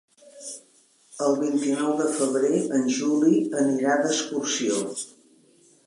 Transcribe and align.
El 1.25 1.35
vint-i-nou 1.41 1.93
de 2.01 2.07
febrer 2.15 2.63
en 2.79 2.89
Juli 2.97 3.45
anirà 3.65 3.99
d'excursió. 4.03 4.85